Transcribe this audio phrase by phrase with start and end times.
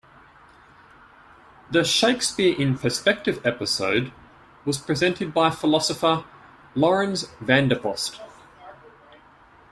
[1.69, 4.11] The "Shakespeare in Perspective" episode
[4.65, 6.25] was presented by philosopher
[6.73, 8.19] Laurens van der Post.